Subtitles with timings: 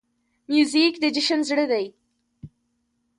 [0.51, 1.85] موزیک د جشن زړه دی.